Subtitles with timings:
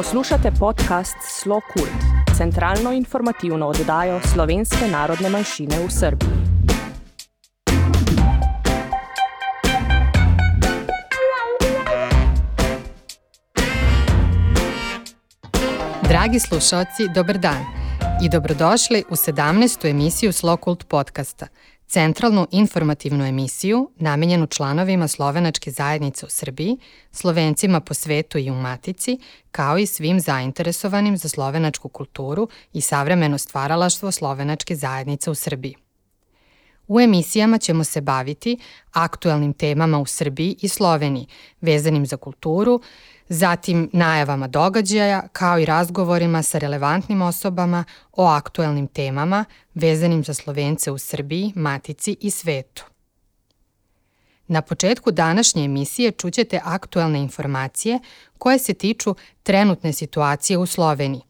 [0.00, 6.30] Poslušate podcast Slo Kult, centralno informativno oddajo slovenske narodne manjšine v Srbiji.
[16.08, 17.64] Dragi slušalci, dobar dan
[18.24, 19.90] i dobrodošli u 17.
[19.90, 21.46] emisiju Slo Kult podcasta–
[21.90, 26.76] centralnu informativnu emisiju namenjenu članovima slovenačke zajednice u Srbiji,
[27.12, 29.18] slovencima po svetu i u Matici,
[29.50, 35.74] kao i svim zainteresovanim za slovenačku kulturu i savremeno stvaralaštvo slovenačke zajednice u Srbiji.
[36.88, 38.58] U emisijama ćemo se baviti
[38.92, 41.26] aktuelnim temama u Srbiji i Sloveniji,
[41.60, 42.80] vezanim za kulturu,
[43.32, 49.44] zatim najavama događaja kao i razgovorima sa relevantnim osobama o aktuelnim temama
[49.74, 52.84] vezanim za Slovence u Srbiji, Matici i svetu.
[54.46, 57.98] Na početku današnje emisije čućete aktuelne informacije
[58.38, 61.22] koje se tiču trenutne situacije u Sloveniji,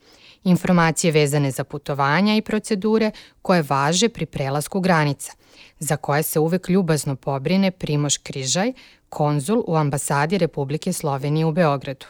[0.44, 3.10] informacije vezane za putovanja i procedure
[3.42, 5.32] koje važe pri prelasku granica,
[5.80, 8.72] za koje se uvek ljubazno pobrine Primoš Križaj,
[9.08, 12.06] konzul u ambasadi Republike Slovenije u Beogradu.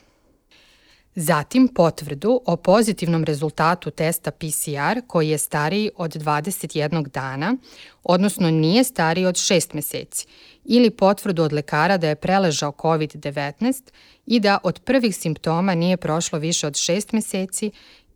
[1.15, 7.56] Zatim potvrdu o pozitivnom rezultatu testa PCR koji je stariji od 21 dana,
[8.03, 10.26] odnosno nije stariji od 6 meseci,
[10.65, 13.91] ili potvrdu od lekara da je preležao COVID-19
[14.26, 17.70] i da od prvih simptoma nije prošlo više od 6 meseci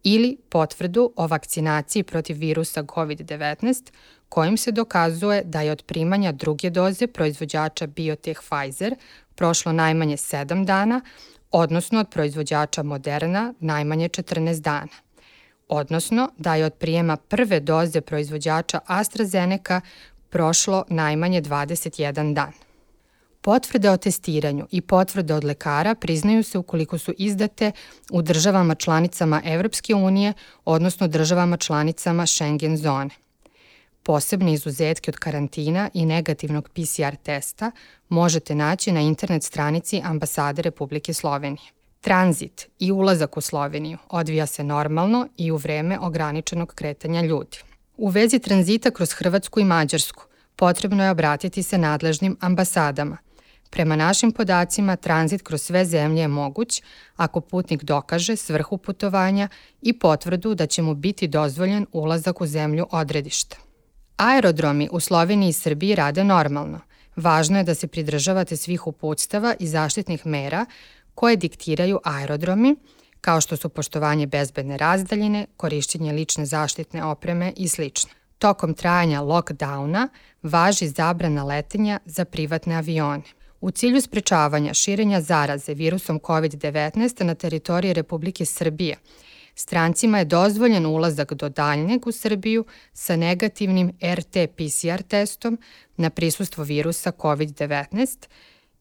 [0.05, 3.93] ili potvrdu o vakcinaciji protiv virusa COVID-19
[4.29, 8.95] kojim se dokazuje da je od primanja druge doze proizvođača Biotech Pfizer
[9.35, 11.01] prošlo najmanje 7 dana,
[11.51, 15.05] odnosno od proizvođača Moderna najmanje 14 dana
[15.69, 19.81] odnosno da je od prijema prve doze proizvođača AstraZeneca
[20.31, 22.53] prošlo najmanje 21 dan.
[23.45, 27.73] Potvrde o testiranju i potvrde od lekara priznaju se ukoliko su izdate
[28.11, 30.33] u državama članicama Evropske unije,
[30.65, 33.11] odnosno državama članicama Schengen zone.
[34.03, 37.71] Posebne izuzetke od karantina i negativnog PCR testa
[38.09, 41.71] možete naći na internet stranici Ambasade Republike Slovenije.
[42.01, 47.59] Tranzit i ulazak u Sloveniju odvija se normalno i u vreme ograničenog kretanja ljudi.
[47.97, 50.25] U vezi tranzita kroz Hrvatsku i Mađarsku
[50.57, 53.19] potrebno je obratiti se nadležnim ambasadama–
[53.71, 56.83] Prema našim podacima, tranzit kroz sve zemlje je moguć
[57.17, 59.49] ako putnik dokaže svrhu putovanja
[59.83, 63.57] i potvrdu da će mu biti dozvoljen ulazak u zemlju odredišta.
[64.17, 66.81] Aerodromi u Sloveniji i Srbiji rade normalno.
[67.17, 70.67] Važno je da se pridržavate svih uputstava i zaštitnih mera
[71.15, 72.77] koje diktiraju aerodromi,
[73.21, 77.83] kao što su poštovanje bezbedne razdaljine, korišćenje lične zaštitne opreme i sl.
[78.39, 80.09] Tokom trajanja lockdowna
[80.43, 83.23] važi zabrana letenja za privatne avione.
[83.65, 88.97] U cilju sprečavanja širenja zaraze virusom COVID-19 na teritoriji Republike Srbije,
[89.55, 95.59] strancima je dozvoljen ulazak do daljnjeg u Srbiju sa negativnim RT-PCR testom
[95.97, 98.29] na prisustvo virusa COVID-19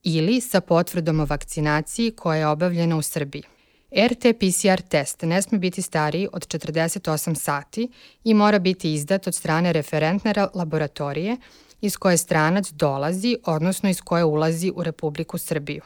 [0.02, 3.42] ili sa potvrdom o vakcinaciji koja je obavljena u Srbiji.
[3.90, 7.88] RT-PCR test ne sme biti stariji od 48 sati
[8.24, 11.36] i mora biti izdat od strane referentne laboratorije
[11.84, 15.82] iz koje stranac dolazi, odnosno iz koje ulazi u Republiku Srbiju.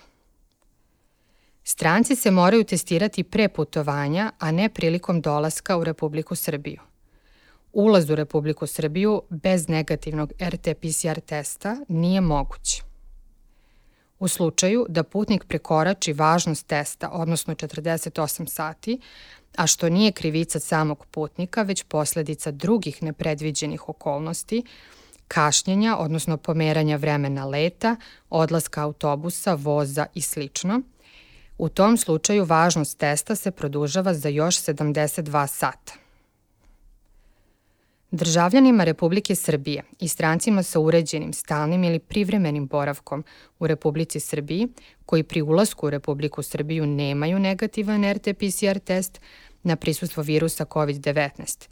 [1.65, 6.81] Stranci se moraju testirati pre putovanja, a ne prilikom dolaska u Republiku Srbiju.
[7.73, 12.83] Ulaz u Republiku Srbiju bez negativnog RT-PCR testa nije moguć.
[14.19, 19.01] U slučaju da putnik prekorači važnost testa, odnosno 48 sati,
[19.57, 24.63] a što nije krivica samog putnika, već posledica drugih nepredviđenih okolnosti,
[25.29, 27.97] kašnjenja, odnosno pomeranja vremena leta,
[28.31, 30.81] odlaska autobusa, voza i slično,
[31.59, 35.93] u tom slučaju važnost testa se produžava za još 72 sata.
[38.11, 43.25] Državljanima Republike Srbije i strancima sa uređenim, stalnim ili privremenim boravkom
[43.59, 44.69] u Republici Srbiji,
[45.07, 49.21] koji pri ulasku u Republiku Srbiju nemaju negativan RT-PCR test
[49.63, 51.69] na prisustvo virusa COVID-19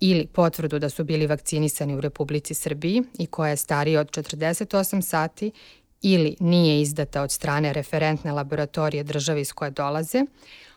[0.00, 5.00] ili potvrdu da su bili vakcinisani u Republici Srbiji i koja je starija od 48
[5.00, 5.50] sati
[6.02, 10.24] ili nije izdata od strane referentne laboratorije države iz koje dolaze,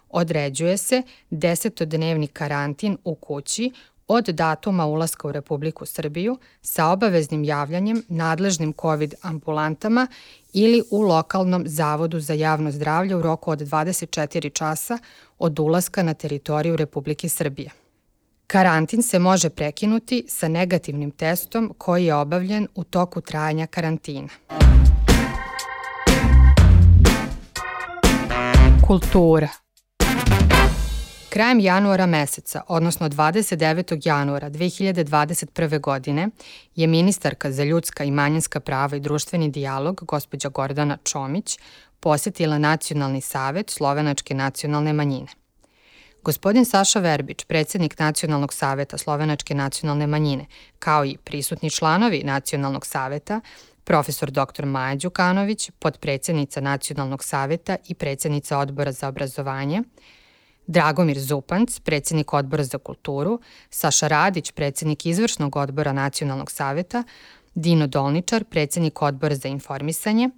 [0.09, 3.71] određuje se desetodnevni karantin u kući
[4.07, 10.07] od datuma ulaska u Republiku Srbiju sa obaveznim javljanjem nadležnim COVID ambulantama
[10.53, 14.97] ili u lokalnom zavodu za javno zdravlje u roku od 24 časa
[15.39, 17.80] od ulaska na teritoriju Republike Srbije.
[18.51, 24.27] Karantin se može prekinuti sa negativnim testom koji je obavljen u toku trajanja karantina.
[28.87, 29.47] Kultura
[31.29, 34.07] Krajem januara meseca, odnosno 29.
[34.07, 35.79] januara 2021.
[35.79, 36.29] godine,
[36.75, 41.59] je ministarka za ljudska i manjinska prava i društveni dijalog, gospođa Gordana Čomić,
[41.99, 45.40] posetila Nacionalni savet Slovenačke nacionalne manjine.
[46.23, 50.45] Gospodin Saša Verbić, predsednik Nacionalnog saveta Slovenačke nacionalne manjine,
[50.79, 53.41] kao i prisutni članovi Nacionalnog saveta,
[53.83, 54.65] profesor dr.
[54.65, 59.81] Maja Đukanović, podpredsednica Nacionalnog saveta i predsednica odbora za obrazovanje,
[60.67, 63.39] Dragomir Zupanc, predsednik odbora za kulturu,
[63.69, 67.03] Saša Radić, predsednik izvršnog odbora Nacionalnog saveta,
[67.55, 70.29] Dino Dolničar, predsednik odbora za informisanje,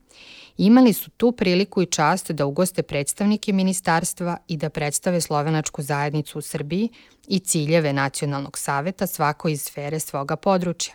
[0.58, 6.38] imali su tu priliku i čast da ugoste predstavnike ministarstva i da predstave slovenačku zajednicu
[6.40, 6.90] u Srbiji
[7.28, 10.94] i ciljeve Nacionalnog saveta svako iz sfere svoga područja.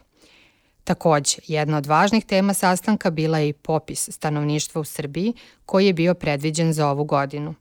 [0.84, 5.34] Takođe, jedna od važnih tema sastanka bila je i popis stanovništva u Srbiji
[5.66, 7.54] koji je bio predviđen za ovu godinu.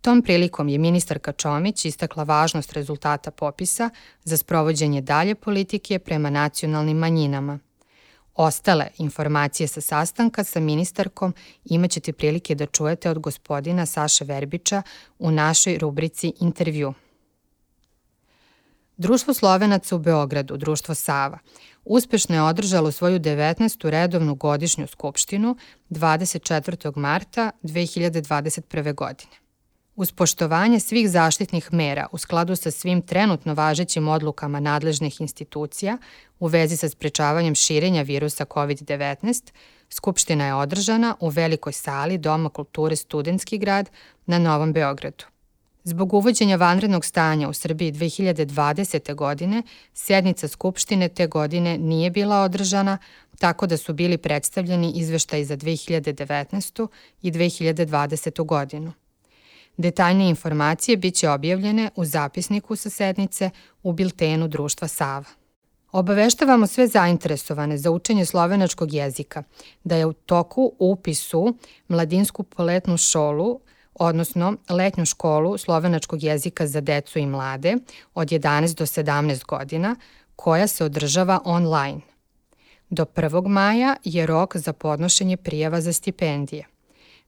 [0.00, 3.90] Tom prilikom je ministarka Čomić istakla važnost rezultata popisa
[4.24, 7.58] za sprovođenje dalje politike prema nacionalnim manjinama.
[8.40, 14.82] Ostale informacije sa sastanka sa ministarkom imaćete prilike da čujete od gospodina Saše Verbića
[15.18, 16.94] u našoj rubrici Intervju.
[18.96, 21.38] Društvo Slovenaca u Beogradu, Društvo Sava,
[21.84, 23.88] uspešno je održalo svoju 19.
[23.88, 25.56] redovnu godišnju skupštinu
[25.90, 26.96] 24.
[26.96, 28.94] marta 2021.
[28.94, 29.47] godine.
[29.98, 35.98] Uz poštovanje svih zaštitnih mera u skladu sa svim trenutno važećim odlukama nadležnih institucija
[36.38, 39.52] u vezi sa sprečavanjem širenja virusa COVID-19,
[39.90, 43.90] Skupština je održana u velikoj sali Doma kulture Studenski grad
[44.26, 45.24] na Novom Beogradu.
[45.84, 49.14] Zbog uvođenja vanrednog stanja u Srbiji 2020.
[49.14, 49.62] godine,
[49.94, 52.98] sednica Skupštine te godine nije bila održana,
[53.38, 56.88] tako da su bili predstavljeni izveštaji za 2019.
[57.22, 58.46] i 2020.
[58.46, 58.92] godinu.
[59.78, 63.50] Detaljne informacije biće objavljene u zapisniku sa sednice
[63.82, 65.24] u biltenu Društva Sava.
[65.92, 69.42] Obaveštavamo sve zainteresovane za učenje slovenačkog jezika
[69.84, 71.56] da je u toku upisu
[71.88, 73.60] Mladinsku poletnu šolu
[73.94, 77.74] odnosno letnju školu slovenačkog jezika za decu i mlade
[78.14, 79.96] od 11 do 17 godina,
[80.36, 82.00] koja se održava online.
[82.90, 83.48] Do 1.
[83.48, 86.77] maja je rok za podnošenje prijava za stipendije.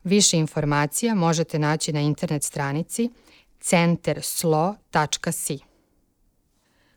[0.04, 3.10] Više informacija možete naći na internet stranici
[3.60, 5.58] centerslo.si.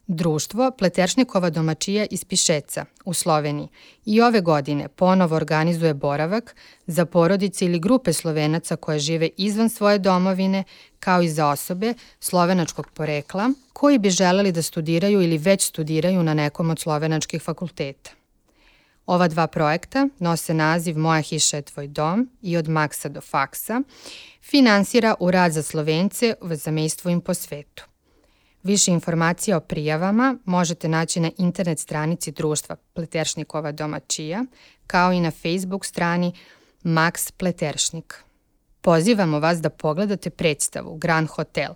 [0.08, 3.68] Društvo Pleteršnikova domačija iz Pišeca u Sloveniji
[4.06, 6.56] i ove godine ponovo organizuje boravak
[6.88, 10.64] za porodice ili grupe slovenaca koje žive izvan svoje domovine,
[11.00, 16.34] kao i za osobe slovenačkog porekla koji bi želeli da studiraju ili već studiraju na
[16.34, 18.23] nekom od slovenačkih fakulteta.
[19.06, 23.82] Ova dva projekta nose naziv Moja hiša je tvoj dom i od Maksa do Faksa,
[24.42, 27.84] finansira u rad za Slovence v zamejstvu in po svetu.
[28.64, 34.46] Više informacija o prijavama možete naći na internet stranici društva Pleteršnikova domaćija,
[34.88, 36.34] kao i na Facebook strani
[36.84, 38.24] Max Pleteršnik.
[38.82, 41.74] Pozivamo vas da pogledate predstavu Grand Hotel,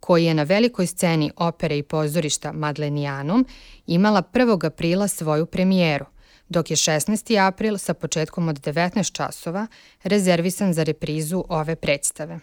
[0.00, 3.46] koji je na velikoj sceni opere i pozorišta Madlenijanum
[3.86, 4.66] imala 1.
[4.66, 6.06] aprila svoju premijeru,
[6.50, 7.46] dok je 16.
[7.46, 9.66] april sa početkom od 19 časova
[10.02, 12.40] rezervisan za reprizu ove predstave.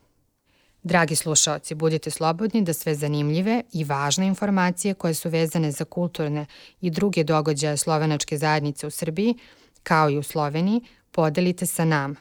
[0.82, 6.46] Dragi slušaoci, budite slobodni da sve zanimljive i važne informacije koje su vezane za kulturne
[6.80, 9.34] i druge događaje slovenačke zajednice u Srbiji,
[9.82, 12.14] kao i u Sloveniji, podelite sa nama.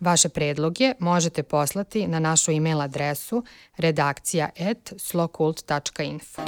[0.00, 3.44] Vaše predloge možete poslati na našu e-mail adresu
[3.76, 6.42] redakcija.slokult.info.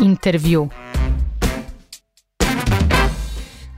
[0.00, 0.68] Intervju.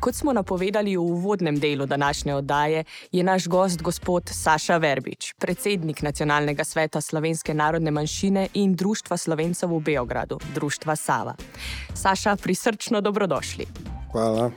[0.05, 6.03] Kot smo napovedali v uvodnem delu današnje oddaje, je naš gost gospod Saša Verbič, predsednik
[6.03, 11.35] Nacionalnega sveta slovenske narodne manjšine in Društva slovencev v Beogradu, Društva Sava.
[11.95, 13.67] Saša, prisrčno dobrodošli.
[14.13, 14.51] Hvala.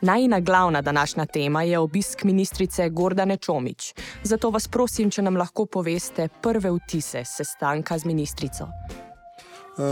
[0.00, 3.94] Najna glavna današnja tema je obisk ministrice Gordane Čomič.
[4.22, 8.68] Zato vas prosim, če nam lahko poveste prve vtise sestanka z ministrico.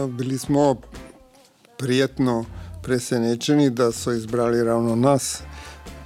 [0.08, 0.76] Bili smo
[1.78, 2.44] prijetno
[2.84, 5.42] presenečeni, da so izbrali ravno nas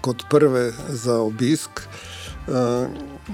[0.00, 1.70] kot prve za obisk.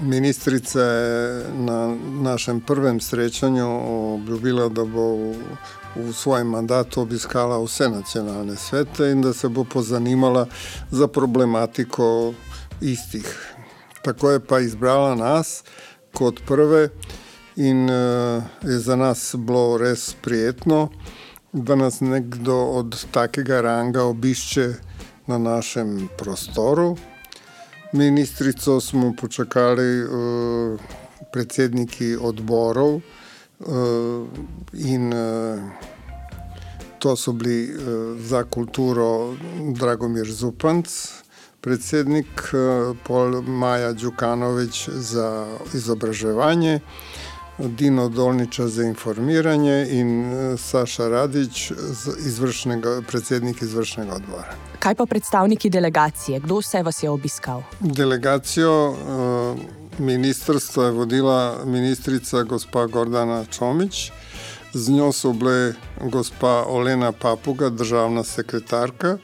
[0.01, 3.67] Ministrica je na našem prvem srečanju
[4.13, 5.15] obljubila, da bo
[5.95, 10.47] v svojem mandatu obiskala vse nacionalne svete in da se bo pozanimala
[10.91, 12.33] za problematiko
[12.81, 13.55] istih.
[14.01, 15.63] Tako je pa izbrala nas
[16.13, 16.89] kot prve
[17.55, 17.89] in
[18.61, 20.89] je za nas bilo res prijetno
[21.55, 24.73] da nas nekdo od takega ranga obišče
[25.27, 26.97] na našem prostoru.
[27.91, 30.09] Ministrico smo počakali uh,
[31.31, 33.01] predsedniki odborov uh,
[34.73, 35.61] in uh,
[36.99, 37.79] to so bili uh,
[38.19, 39.35] za kulturo
[39.79, 40.87] Dragomir Zupanc,
[41.61, 46.79] predsednik uh, Pol Maja Đukanović za izobraževanje,
[47.57, 51.71] Dino Dolniča za informiranje in Saša Radić,
[52.25, 54.55] izvršnega, predsednik izvršnega odbora.
[54.79, 56.39] Kaj pa predstavniki delegacije?
[56.39, 57.63] Kdo vse vas je obiskal?
[57.79, 58.95] Delegacijo
[59.97, 64.11] ministrstva je vodila ministrica gospa Gordana Čomić,
[64.73, 65.73] z njo so bile
[66.11, 69.17] gospa Olena Papuga, državna sekretarka,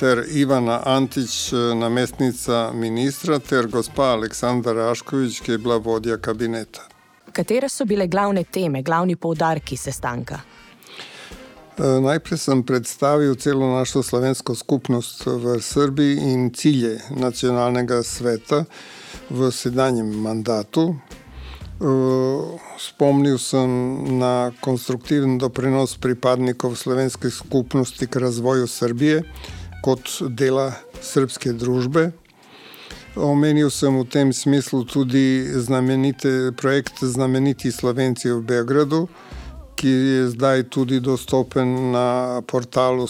[0.00, 6.89] ter Ivana Antić, namestnica ministra, ter gospa Aleksandra Rašković, ki je bila vodja kabineta.
[7.32, 10.40] Katere so bile glavne teme, glavni poudarki sestanka?
[11.80, 18.64] Najprej sem predstavil celo našo slovensko skupnost v Srbiji in cilje nacionalnega sveta
[19.30, 20.98] v sedanjem mandatu.
[22.76, 23.70] Spomnil sem
[24.20, 29.24] na konstruktiven doprinos pripadnikov slovenske skupnosti k razvoju Srbije
[29.80, 32.10] kot dela srpske družbe.
[33.16, 39.08] Omenil sem v tem smislu tudi znamenite, projekt Znameniti Slovenci v Beogradu,
[39.74, 43.08] ki je zdaj tudi dostopen na portalu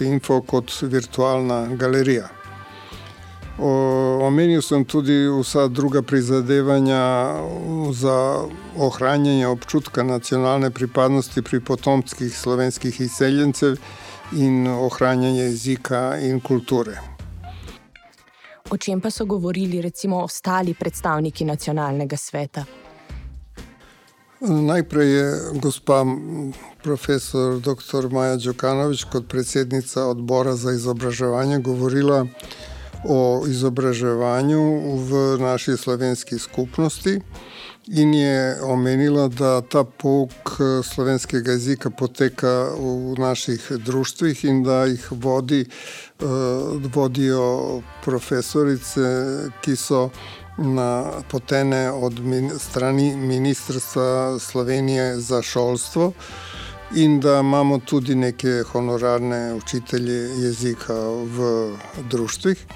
[0.00, 2.28] Info kot virtualna galerija.
[3.58, 3.70] O,
[4.22, 7.34] omenil sem tudi vsa druga prizadevanja
[7.92, 8.46] za
[8.78, 13.76] ohranjanje občutka nacionalne pripadnosti pri potomskih slovenskih izseljencev
[14.32, 17.13] in ohranjanje jezika in kulture.
[18.74, 22.64] O čem pa so govorili recimo ostali predstavniki nacionalnega sveta?
[24.40, 25.26] Najprej je
[25.62, 26.04] gospa
[26.82, 28.08] profesor dr.
[28.10, 32.26] Maja Đokanovič kot predsednica odbora za izobraževanje govorila
[33.08, 34.62] o izobraževanju
[35.06, 37.20] v naši slovenski skupnosti
[37.86, 45.08] in je omenila, da ta pouk slovenskega jezika poteka v naših društvih in da jih
[45.10, 46.24] vodi, eh,
[46.94, 49.02] vodijo profesorice,
[49.60, 50.10] ki so
[50.58, 52.20] napotene od
[52.58, 56.12] strani Ministrstva Slovenije za šolstvo
[56.94, 61.70] in da imamo tudi neke honorarne učitelje jezika v
[62.10, 62.66] društvih.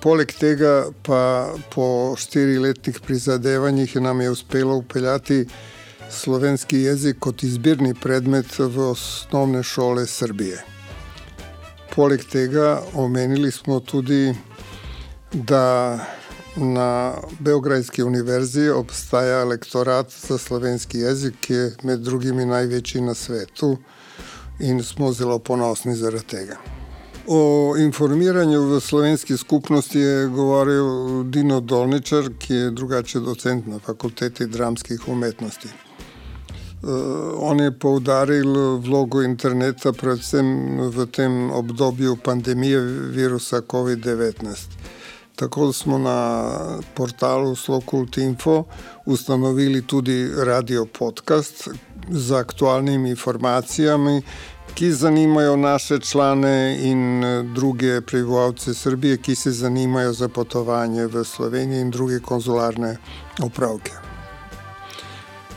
[0.00, 5.44] Poleg tega pa po štiriletnih prizadevanjih nam je uspelo upeljati
[6.10, 10.64] slovenski jezik kot izbirni predmet v osnovne šole Srbije.
[11.94, 14.34] Poleg tega omenili smo tudi,
[15.32, 15.98] da
[16.56, 23.76] na Beograjski univerzi obstaja lektorat za slovenski jezik, ki je med drugimi največji na svetu
[24.60, 26.79] in smo zelo ponosni zaradi tega.
[27.32, 34.46] O informiranju v slovenski skupnosti je govoril Dino Dolničar, ki je drugače docent na fakulteti
[34.46, 35.68] dramskih umetnosti.
[35.68, 36.90] Uh,
[37.38, 42.80] on je poudaril vlogo interneta, predvsem v tem obdobju pandemije
[43.14, 44.56] virusa COVID-19.
[45.36, 46.18] Tako smo na
[46.94, 48.64] portalu Slokult Info
[49.06, 51.68] ustanovili tudi radio podcast
[52.10, 54.22] z aktualnimi informacijami,
[54.74, 57.22] ki zanimajo naše člane in
[57.54, 62.96] druge prebivalce Srbije, ki se zanimajo za potovanje v Slovenijo in druge konzularne
[63.42, 63.92] opravke.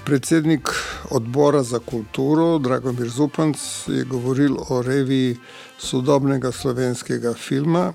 [0.06, 0.70] Predsednik
[1.10, 5.38] odbora za kulturo, Dragomir Zupanc, je govoril o reviji
[5.78, 7.94] sodobnega slovenskega filma,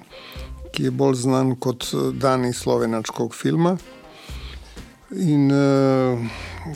[0.73, 3.77] ki je bolj znan kot eh, Dani slovenačkog filma
[5.11, 6.19] in uh,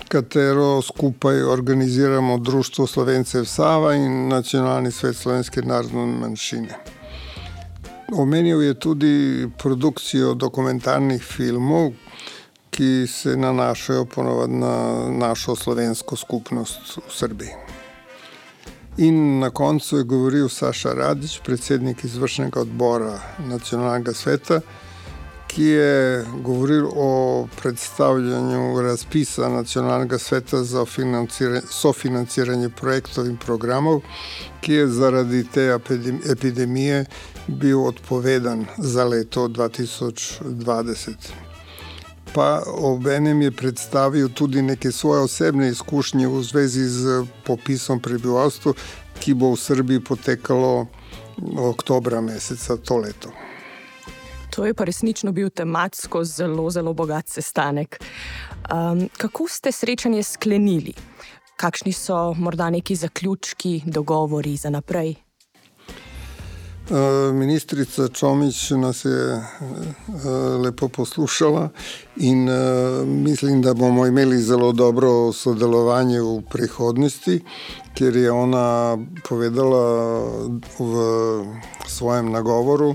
[0.09, 6.79] katero skupaj organiziramo Društvo Slovencev Sava in Nacionalni svet slovenske narodne manjšine.
[8.13, 11.93] Omenil je tudi produkcijo dokumentarnih filmov,
[12.71, 17.51] ki se nanašajo ponovadi na našo slovensko skupnost v Srbiji.
[18.97, 24.61] In na koncu je govoril Saša Radič, predsednik izvršnega odbora nacionalnega sveta,
[25.55, 30.85] ki je govoril o predstavljanju razpisa nacionalnega sveta za
[31.71, 34.01] sofinanciranje projektov in programov,
[34.61, 35.79] ki je zaradi te
[36.31, 37.05] epidemije
[37.47, 41.13] bil odpovedan za leto 2020
[42.35, 48.73] pa ob enem je predstavil tudi neke svoje osebne izkušnje v zvezi z popisom prebivalstva,
[49.21, 50.87] ki bo v Srbiji potekalo
[51.57, 53.52] oktobra meseca to leto.
[54.53, 57.99] To je pa resnično bil tematsko zelo, zelo bogat sestanek.
[58.69, 60.93] Um, kako ste srečanje sklenili?
[61.57, 65.15] Kakšni so morda neki zaključki, dogovori za naprej?
[66.91, 69.43] Eh, ministrica Čomič nas je eh,
[70.65, 71.69] lepo poslušala
[72.17, 72.55] in eh,
[73.07, 77.41] mislim, da bomo imeli zelo dobro sodelovanje v prihodnosti,
[77.95, 79.85] ker je ona povedala
[80.79, 80.93] v
[81.87, 82.95] svojem nagovoru,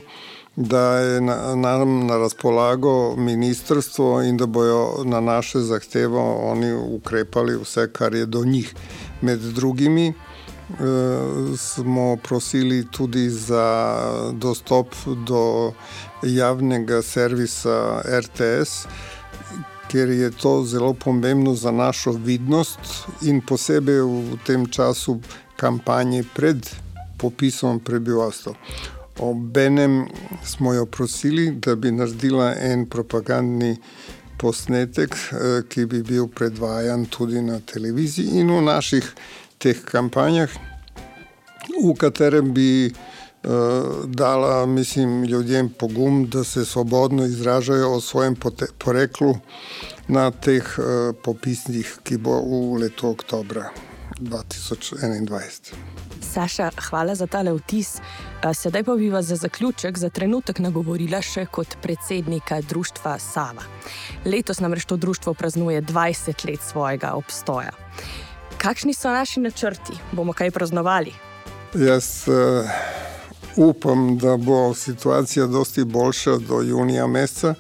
[0.58, 1.22] da je
[1.56, 8.26] nam na razpolago ministrstvo in da bojo na naše zahtevo oni ukrepali vse, kar je
[8.26, 8.74] do njih.
[9.22, 10.14] Med drugimi,
[11.58, 13.98] smo prosili tudi za
[14.34, 14.88] dostop
[15.28, 15.72] do
[16.24, 18.88] javnega servisa RTS,
[19.92, 22.80] ker je to zelo pomembno za našo vidnost
[23.22, 25.20] in posebej v tem času
[25.56, 26.70] kampanje pred
[27.18, 28.54] popisom prebivalstva.
[29.20, 30.08] Obenem
[30.46, 33.76] smo jo prosili, da bi naredila en propagandni
[34.38, 39.14] posnetek, eh, ki bi bil predvajan tudi na televiziji in v naših
[39.58, 40.50] teh kampanjah,
[41.84, 48.36] v katerem bi uh, dala, mislim, ljudem pogum, da se svobodno izražajo o svojem
[48.78, 49.36] poreklu
[50.08, 53.70] na teh uh, popisnih, ki bo v letu oktobra
[54.20, 56.17] 2021.
[56.28, 57.98] Saša, hvala za tale vtis.
[58.54, 63.64] Sedaj pa bi vas za zaključek za trenutek nagovorila še kot predsednika društva Sava.
[64.26, 67.72] Letos namreč to društvo praznuje 20 let svojega obstoja.
[68.58, 69.96] Kakšni so naši načrti?
[70.12, 71.14] Bomo kaj praznovali?
[71.74, 72.70] Jaz uh,
[73.56, 77.54] upam, da bo situacija dosti boljša do junija meseca,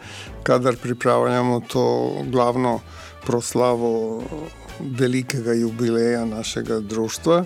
[0.43, 2.80] kadar pripravljamo to glavno
[3.25, 4.23] proslavo
[4.80, 7.43] velikega jubileja našega društva.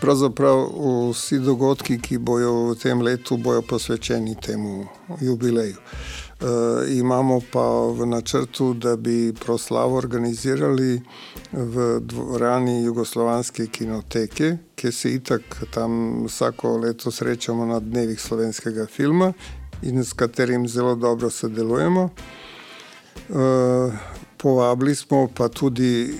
[0.00, 0.68] Pravzaprav
[1.10, 4.86] vsi dogodki, ki bojo v tem letu, bojo posvečeni temu
[5.20, 5.76] jubileju.
[6.88, 7.64] imamo pa
[7.96, 11.00] v načrtu, da bi proslavo organizirali
[11.52, 19.32] v dvorani Jugoslovanske kinoteke, ki se itak tam vsako leto srečamo na dnevih slovenskega filma
[19.82, 22.10] in s katerim zelo dobro sodelujemo.
[23.28, 23.92] Uh,
[24.36, 26.14] povabili smo pa tudi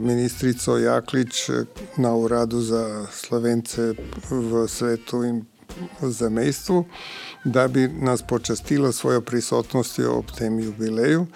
[0.00, 1.50] ministrico Jaklič
[1.96, 3.94] na uradu za Slovence
[4.30, 5.44] v svetu in
[6.00, 6.84] v zamestvu,
[7.44, 11.26] da bi nas počastila svojo prisotnostjo ob tem jubileju.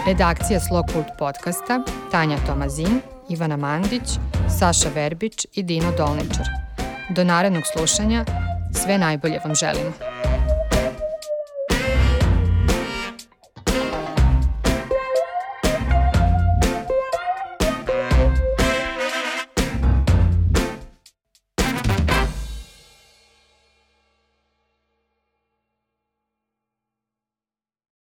[0.07, 4.09] redakcija Slokult podcasta Tanja Tomazin, Ivana Mandić,
[4.59, 6.45] Saša Verbić i Dino Dolničar.
[7.09, 8.25] Do narednog slušanja
[8.73, 10.16] sve najbolje vam želimo.